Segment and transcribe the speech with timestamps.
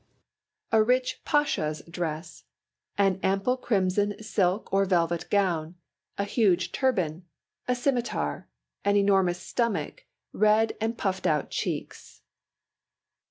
[0.71, 0.81] BREAD.
[0.81, 2.45] A rich pasha's dress.
[2.97, 5.75] An ample crimson silk or velvet gown.
[6.17, 7.25] A huge turban.
[7.67, 8.47] A scimitar.
[8.83, 12.23] An enormous stomach, red and puffed out cheeks.